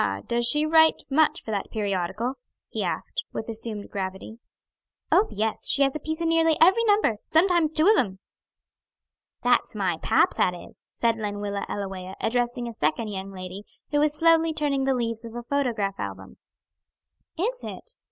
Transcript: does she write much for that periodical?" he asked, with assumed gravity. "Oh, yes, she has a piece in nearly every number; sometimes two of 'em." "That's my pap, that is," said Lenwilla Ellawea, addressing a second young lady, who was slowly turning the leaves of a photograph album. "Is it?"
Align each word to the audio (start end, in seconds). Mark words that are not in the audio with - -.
does 0.27 0.47
she 0.47 0.65
write 0.65 1.03
much 1.11 1.43
for 1.43 1.51
that 1.51 1.69
periodical?" 1.69 2.33
he 2.69 2.83
asked, 2.83 3.23
with 3.33 3.47
assumed 3.47 3.87
gravity. 3.91 4.39
"Oh, 5.11 5.27
yes, 5.29 5.67
she 5.69 5.83
has 5.83 5.95
a 5.95 5.99
piece 5.99 6.19
in 6.19 6.29
nearly 6.29 6.57
every 6.59 6.83
number; 6.85 7.17
sometimes 7.27 7.71
two 7.71 7.85
of 7.87 7.95
'em." 7.99 8.17
"That's 9.43 9.75
my 9.75 9.99
pap, 10.01 10.33
that 10.37 10.55
is," 10.55 10.89
said 10.91 11.17
Lenwilla 11.17 11.67
Ellawea, 11.69 12.15
addressing 12.19 12.67
a 12.67 12.73
second 12.73 13.09
young 13.09 13.29
lady, 13.31 13.63
who 13.91 13.99
was 13.99 14.15
slowly 14.17 14.53
turning 14.53 14.85
the 14.85 14.95
leaves 14.95 15.23
of 15.23 15.35
a 15.35 15.43
photograph 15.43 15.99
album. 15.99 16.37
"Is 17.37 17.63
it?" 17.63 17.91